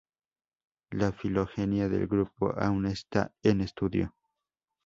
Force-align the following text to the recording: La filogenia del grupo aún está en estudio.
La 0.89 1.11
filogenia 1.11 1.87
del 1.87 2.07
grupo 2.07 2.59
aún 2.59 2.87
está 2.87 3.35
en 3.43 3.61
estudio. 3.61 4.15